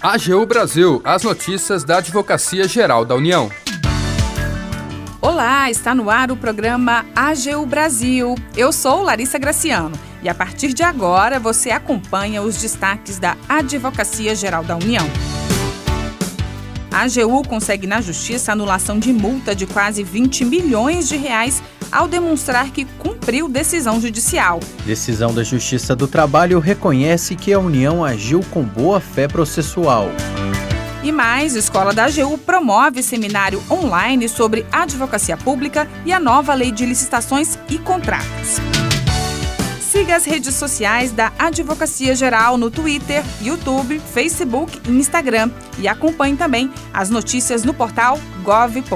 AGU 0.00 0.46
Brasil, 0.46 1.00
as 1.04 1.22
notícias 1.22 1.84
da 1.84 1.98
Advocacia 1.98 2.68
Geral 2.68 3.04
da 3.04 3.14
União. 3.14 3.50
Olá, 5.20 5.70
está 5.70 5.94
no 5.94 6.08
ar 6.08 6.30
o 6.30 6.36
programa 6.36 7.04
AGU 7.14 7.66
Brasil. 7.66 8.36
Eu 8.56 8.72
sou 8.72 9.02
Larissa 9.02 9.38
Graciano 9.38 9.98
e 10.22 10.28
a 10.28 10.34
partir 10.34 10.72
de 10.72 10.82
agora 10.82 11.40
você 11.40 11.70
acompanha 11.70 12.42
os 12.42 12.56
destaques 12.58 13.18
da 13.18 13.36
Advocacia 13.48 14.34
Geral 14.34 14.62
da 14.62 14.76
União. 14.76 15.06
A 16.90 17.02
AGU 17.02 17.42
consegue 17.46 17.86
na 17.86 18.00
justiça 18.00 18.52
anulação 18.52 18.98
de 18.98 19.12
multa 19.12 19.54
de 19.54 19.66
quase 19.66 20.02
20 20.02 20.44
milhões 20.44 21.08
de 21.08 21.16
reais 21.16 21.62
ao 21.90 22.06
demonstrar 22.06 22.70
que 22.70 22.84
cumpriu 22.84 23.17
decisão 23.48 24.00
judicial. 24.00 24.60
Decisão 24.86 25.34
da 25.34 25.44
Justiça 25.44 25.94
do 25.94 26.08
Trabalho 26.08 26.58
reconhece 26.58 27.36
que 27.36 27.52
a 27.52 27.58
União 27.58 28.02
agiu 28.02 28.40
com 28.50 28.62
boa 28.62 29.00
fé 29.00 29.28
processual. 29.28 30.08
E 31.02 31.12
mais, 31.12 31.54
Escola 31.54 31.92
da 31.92 32.06
AGU 32.06 32.38
promove 32.38 33.02
seminário 33.02 33.62
online 33.70 34.28
sobre 34.28 34.64
advocacia 34.72 35.36
pública 35.36 35.86
e 36.06 36.12
a 36.12 36.18
nova 36.18 36.54
lei 36.54 36.72
de 36.72 36.86
licitações 36.86 37.58
e 37.68 37.76
contratos. 37.78 38.56
Siga 39.80 40.16
as 40.16 40.24
redes 40.24 40.54
sociais 40.54 41.12
da 41.12 41.32
Advocacia 41.38 42.14
Geral 42.14 42.56
no 42.56 42.70
Twitter, 42.70 43.22
YouTube, 43.42 43.98
Facebook 43.98 44.80
e 44.86 44.90
Instagram. 44.90 45.50
E 45.78 45.86
acompanhe 45.86 46.36
também 46.36 46.70
as 46.92 47.10
notícias 47.10 47.64
no 47.64 47.74
portal 47.74 48.18
gov.br/agu. 48.42 48.88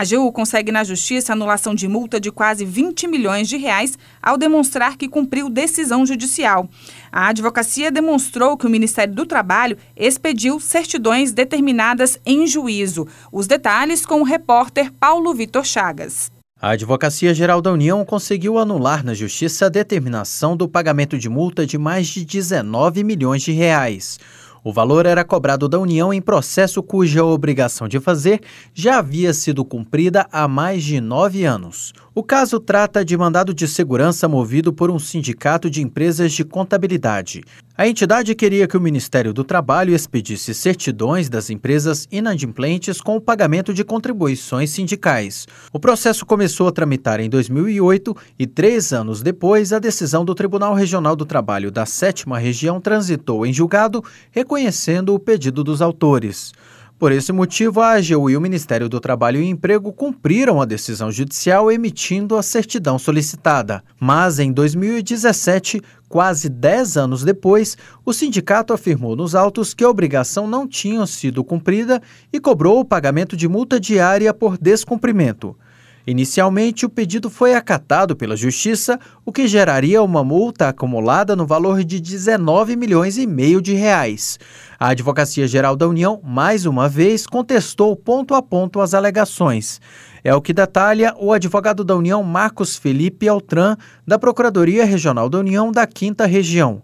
A 0.00 0.02
AGU 0.02 0.32
consegue 0.32 0.72
na 0.72 0.82
justiça 0.82 1.34
anulação 1.34 1.74
de 1.74 1.86
multa 1.86 2.18
de 2.18 2.32
quase 2.32 2.64
20 2.64 3.06
milhões 3.06 3.46
de 3.50 3.58
reais 3.58 3.98
ao 4.22 4.38
demonstrar 4.38 4.96
que 4.96 5.06
cumpriu 5.06 5.50
decisão 5.50 6.06
judicial. 6.06 6.70
A 7.12 7.26
advocacia 7.26 7.90
demonstrou 7.90 8.56
que 8.56 8.66
o 8.66 8.70
Ministério 8.70 9.14
do 9.14 9.26
Trabalho 9.26 9.76
expediu 9.94 10.58
certidões 10.58 11.32
determinadas 11.32 12.18
em 12.24 12.46
juízo. 12.46 13.06
Os 13.30 13.46
detalhes 13.46 14.06
com 14.06 14.22
o 14.22 14.24
repórter 14.24 14.90
Paulo 14.90 15.34
Vitor 15.34 15.66
Chagas. 15.66 16.32
A 16.62 16.70
Advocacia 16.70 17.34
Geral 17.34 17.60
da 17.60 17.72
União 17.72 18.02
conseguiu 18.02 18.58
anular 18.58 19.04
na 19.04 19.12
Justiça 19.12 19.66
a 19.66 19.70
determinação 19.70 20.56
do 20.56 20.68
pagamento 20.68 21.18
de 21.18 21.28
multa 21.28 21.66
de 21.66 21.76
mais 21.76 22.06
de 22.06 22.24
19 22.24 23.04
milhões 23.04 23.42
de 23.42 23.52
reais. 23.52 24.18
O 24.62 24.72
valor 24.72 25.06
era 25.06 25.24
cobrado 25.24 25.68
da 25.68 25.78
União 25.78 26.12
em 26.12 26.20
processo 26.20 26.82
cuja 26.82 27.24
obrigação 27.24 27.88
de 27.88 27.98
fazer 27.98 28.40
já 28.74 28.98
havia 28.98 29.32
sido 29.32 29.64
cumprida 29.64 30.26
há 30.30 30.46
mais 30.46 30.84
de 30.84 31.00
nove 31.00 31.44
anos. 31.44 31.94
O 32.14 32.22
caso 32.22 32.60
trata 32.60 33.02
de 33.02 33.16
mandado 33.16 33.54
de 33.54 33.66
segurança 33.66 34.28
movido 34.28 34.72
por 34.72 34.90
um 34.90 34.98
sindicato 34.98 35.70
de 35.70 35.80
empresas 35.80 36.32
de 36.32 36.44
contabilidade. 36.44 37.42
A 37.80 37.88
entidade 37.88 38.34
queria 38.34 38.68
que 38.68 38.76
o 38.76 38.80
Ministério 38.80 39.32
do 39.32 39.42
Trabalho 39.42 39.94
expedisse 39.94 40.52
certidões 40.52 41.30
das 41.30 41.48
empresas 41.48 42.06
inadimplentes 42.12 43.00
com 43.00 43.16
o 43.16 43.20
pagamento 43.22 43.72
de 43.72 43.82
contribuições 43.82 44.68
sindicais. 44.68 45.48
O 45.72 45.80
processo 45.80 46.26
começou 46.26 46.68
a 46.68 46.72
tramitar 46.72 47.20
em 47.20 47.30
2008 47.30 48.14
e, 48.38 48.46
três 48.46 48.92
anos 48.92 49.22
depois, 49.22 49.72
a 49.72 49.78
decisão 49.78 50.26
do 50.26 50.34
Tribunal 50.34 50.74
Regional 50.74 51.16
do 51.16 51.24
Trabalho 51.24 51.70
da 51.70 51.86
Sétima 51.86 52.38
Região 52.38 52.82
transitou 52.82 53.46
em 53.46 53.52
julgado, 53.54 54.04
reconhecendo 54.30 55.14
o 55.14 55.18
pedido 55.18 55.64
dos 55.64 55.80
autores. 55.80 56.52
Por 57.00 57.12
esse 57.12 57.32
motivo, 57.32 57.80
a 57.80 57.92
AGU 57.92 58.28
e 58.28 58.36
o 58.36 58.40
Ministério 58.42 58.86
do 58.86 59.00
Trabalho 59.00 59.40
e 59.40 59.48
Emprego 59.48 59.90
cumpriram 59.90 60.60
a 60.60 60.66
decisão 60.66 61.10
judicial 61.10 61.72
emitindo 61.72 62.36
a 62.36 62.42
certidão 62.42 62.98
solicitada. 62.98 63.82
Mas, 63.98 64.38
em 64.38 64.52
2017, 64.52 65.80
quase 66.10 66.50
10 66.50 66.98
anos 66.98 67.24
depois, 67.24 67.74
o 68.04 68.12
sindicato 68.12 68.74
afirmou 68.74 69.16
nos 69.16 69.34
autos 69.34 69.72
que 69.72 69.82
a 69.82 69.88
obrigação 69.88 70.46
não 70.46 70.68
tinha 70.68 71.06
sido 71.06 71.42
cumprida 71.42 72.02
e 72.30 72.38
cobrou 72.38 72.80
o 72.80 72.84
pagamento 72.84 73.34
de 73.34 73.48
multa 73.48 73.80
diária 73.80 74.34
por 74.34 74.58
descumprimento. 74.58 75.56
Inicialmente, 76.06 76.86
o 76.86 76.88
pedido 76.88 77.28
foi 77.28 77.54
acatado 77.54 78.16
pela 78.16 78.36
Justiça, 78.36 78.98
o 79.24 79.30
que 79.30 79.46
geraria 79.46 80.02
uma 80.02 80.24
multa 80.24 80.68
acumulada 80.68 81.36
no 81.36 81.46
valor 81.46 81.84
de 81.84 82.00
19 82.00 82.74
milhões 82.74 83.18
e 83.18 83.26
meio 83.26 83.60
de 83.60 83.74
reais. 83.74 84.38
A 84.78 84.88
Advocacia 84.88 85.46
Geral 85.46 85.76
da 85.76 85.86
União, 85.86 86.20
mais 86.24 86.64
uma 86.64 86.88
vez, 86.88 87.26
contestou 87.26 87.94
ponto 87.94 88.34
a 88.34 88.40
ponto 88.42 88.80
as 88.80 88.94
alegações. 88.94 89.80
É 90.24 90.34
o 90.34 90.40
que 90.40 90.52
detalha 90.52 91.14
o 91.18 91.32
advogado 91.32 91.84
da 91.84 91.94
União 91.94 92.22
Marcos 92.22 92.76
Felipe 92.76 93.28
Altran, 93.28 93.76
da 94.06 94.18
Procuradoria 94.18 94.84
Regional 94.84 95.28
da 95.28 95.38
União 95.38 95.70
da 95.70 95.86
Quinta 95.86 96.26
Região. 96.26 96.82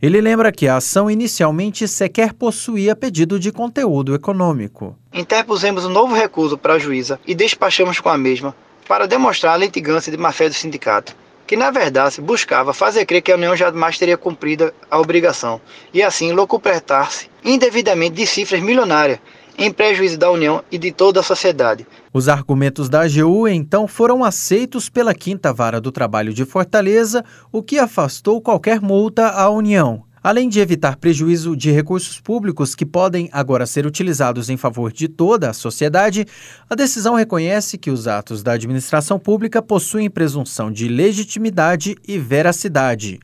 Ele 0.00 0.20
lembra 0.20 0.52
que 0.52 0.68
a 0.68 0.76
ação 0.76 1.10
inicialmente 1.10 1.88
sequer 1.88 2.32
possuía 2.32 2.94
pedido 2.94 3.38
de 3.38 3.50
conteúdo 3.50 4.14
econômico. 4.14 4.96
Interpusemos 5.12 5.84
um 5.84 5.88
novo 5.88 6.14
recurso 6.14 6.56
para 6.56 6.74
a 6.74 6.78
juíza 6.78 7.18
e 7.26 7.34
despachamos 7.34 7.98
com 7.98 8.08
a 8.08 8.16
mesma 8.16 8.54
para 8.86 9.08
demonstrar 9.08 9.54
a 9.54 9.56
litigância 9.56 10.12
de 10.12 10.16
má-fé 10.16 10.48
do 10.48 10.54
sindicato, 10.54 11.16
que 11.48 11.56
na 11.56 11.72
verdade 11.72 12.20
buscava 12.20 12.72
fazer 12.72 13.06
crer 13.06 13.22
que 13.22 13.32
a 13.32 13.34
União 13.34 13.56
jamais 13.56 13.98
teria 13.98 14.16
cumprido 14.16 14.72
a 14.88 15.00
obrigação 15.00 15.60
e 15.92 16.00
assim 16.00 16.30
locupletar-se 16.30 17.28
indevidamente 17.44 18.14
de 18.14 18.26
cifras 18.26 18.62
milionárias 18.62 19.18
em 19.58 19.72
prejuízo 19.72 20.16
da 20.16 20.30
União 20.30 20.62
e 20.70 20.78
de 20.78 20.92
toda 20.92 21.20
a 21.20 21.22
sociedade. 21.22 21.86
Os 22.14 22.28
argumentos 22.28 22.88
da 22.88 23.02
AGU 23.02 23.48
então 23.48 23.88
foram 23.88 24.22
aceitos 24.22 24.88
pela 24.88 25.12
Quinta 25.12 25.52
Vara 25.52 25.80
do 25.80 25.90
Trabalho 25.90 26.32
de 26.32 26.44
Fortaleza, 26.44 27.24
o 27.50 27.62
que 27.62 27.78
afastou 27.78 28.40
qualquer 28.40 28.80
multa 28.80 29.28
à 29.28 29.50
União. 29.50 30.04
Além 30.22 30.48
de 30.48 30.60
evitar 30.60 30.96
prejuízo 30.96 31.56
de 31.56 31.70
recursos 31.70 32.20
públicos 32.20 32.74
que 32.74 32.84
podem 32.84 33.28
agora 33.32 33.66
ser 33.66 33.86
utilizados 33.86 34.50
em 34.50 34.56
favor 34.56 34.92
de 34.92 35.08
toda 35.08 35.50
a 35.50 35.54
sociedade, 35.54 36.26
a 36.68 36.74
decisão 36.74 37.14
reconhece 37.14 37.78
que 37.78 37.90
os 37.90 38.06
atos 38.06 38.42
da 38.42 38.52
administração 38.52 39.18
pública 39.18 39.62
possuem 39.62 40.10
presunção 40.10 40.70
de 40.70 40.88
legitimidade 40.88 41.96
e 42.06 42.18
veracidade. 42.18 43.20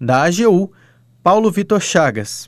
Da 0.00 0.24
AGU, 0.24 0.72
Paulo 1.22 1.50
Vitor 1.50 1.80
Chagas. 1.80 2.46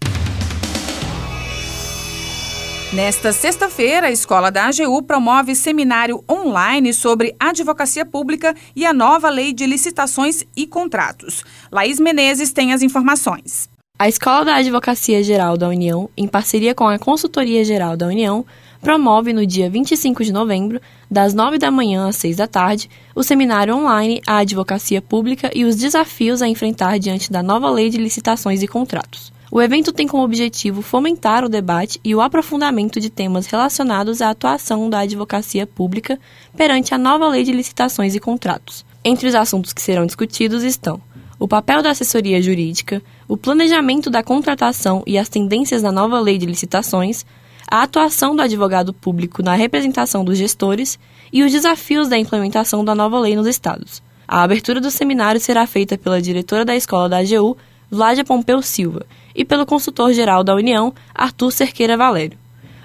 Nesta 2.95 3.33
sexta-feira, 3.33 4.07
a 4.07 4.13
Escola 4.13 4.53
da 4.53 4.67
AGU 4.67 5.03
promove 5.03 5.57
seminário 5.57 6.23
online 6.31 6.95
sobre 6.95 7.35
advocacia 7.41 8.07
pública 8.07 8.55
e 8.77 8.87
a 8.87 8.93
nova 8.93 9.29
lei 9.29 9.53
de 9.53 9.67
licitações 9.67 10.45
e 10.57 10.65
contratos. 10.65 11.43
Laís 11.73 11.99
Menezes 11.99 12.53
tem 12.53 12.73
as 12.73 12.83
informações. 12.83 13.69
A 13.99 14.09
Escola 14.09 14.45
da 14.45 14.55
Advocacia 14.55 15.25
Geral 15.25 15.57
da 15.57 15.69
União, 15.69 16.09
em 16.17 16.29
parceria 16.29 16.73
com 16.73 16.87
a 16.87 16.97
Consultoria 16.97 17.65
Geral 17.65 17.97
da 17.97 18.07
União, 18.07 18.47
promove 18.81 19.33
no 19.33 19.45
dia 19.45 19.69
25 19.69 20.23
de 20.23 20.33
novembro, 20.33 20.81
das 21.11 21.35
9 21.35 21.59
da 21.59 21.73
manhã 21.73 22.07
às 22.09 22.15
6 22.17 22.37
da 22.37 22.47
tarde, 22.47 22.89
o 23.13 23.25
seminário 23.25 23.75
online 23.75 24.23
A 24.25 24.37
Advocacia 24.39 25.03
Pública 25.03 25.51
e 25.53 25.65
os 25.65 25.75
desafios 25.75 26.41
a 26.41 26.47
enfrentar 26.47 27.01
diante 27.01 27.33
da 27.33 27.43
nova 27.43 27.69
lei 27.71 27.91
de 27.91 27.99
licitações 27.99 28.63
e 28.63 28.69
contratos. 28.69 29.33
O 29.55 29.63
evento 29.63 29.93
tem 29.93 30.09
como 30.09 30.25
objetivo 30.25 30.83
fomentar 30.83 31.45
o 31.45 31.49
debate 31.49 32.01
e 32.03 32.13
o 32.13 32.21
aprofundamento 32.21 32.99
de 32.99 33.09
temas 33.09 33.47
relacionados 33.47 34.21
à 34.21 34.31
atuação 34.31 34.91
da 34.91 34.99
advocacia 34.99 35.65
pública 35.65 36.19
perante 36.57 36.93
a 36.93 36.99
nova 36.99 37.29
lei 37.29 37.45
de 37.45 37.53
licitações 37.53 38.17
e 38.17 38.19
contratos. 38.19 38.85
Entre 39.05 39.29
os 39.29 39.35
assuntos 39.37 39.73
que 39.73 39.81
serão 39.81 40.07
discutidos 40.07 40.65
estão 40.65 41.01
o 41.39 41.47
papel 41.47 41.85
da 41.85 41.91
assessoria 41.91 42.43
jurídica, 42.43 43.01
o 43.29 43.37
planejamento 43.37 44.11
da 44.11 44.25
contratação 44.25 45.05
e 45.07 45.17
as 45.17 45.29
tendências 45.29 45.83
da 45.83 45.93
nova 45.93 46.19
lei 46.19 46.37
de 46.37 46.47
licitações, 46.47 47.25
a 47.71 47.83
atuação 47.83 48.35
do 48.35 48.43
advogado 48.43 48.93
público 48.93 49.41
na 49.41 49.55
representação 49.55 50.25
dos 50.25 50.37
gestores 50.37 50.99
e 51.33 51.45
os 51.45 51.53
desafios 51.53 52.09
da 52.09 52.19
implementação 52.19 52.85
da 52.85 52.93
nova 52.93 53.21
lei 53.21 53.37
nos 53.37 53.47
estados. 53.47 54.03
A 54.27 54.43
abertura 54.43 54.81
do 54.81 54.91
seminário 54.91 55.41
será 55.41 55.65
feita 55.65 55.97
pela 55.97 56.21
diretora 56.21 56.65
da 56.65 56.75
escola 56.75 57.09
da 57.09 57.19
AGU, 57.19 57.57
Vládia 57.89 58.25
Pompeu 58.25 58.61
Silva, 58.61 59.07
e 59.35 59.45
pelo 59.45 59.67
consultor-geral 59.67 60.45
da 60.45 60.55
União, 60.55 60.95
Arthur 61.15 61.51
Cerqueira 61.51 61.97
Valério. 61.97 62.39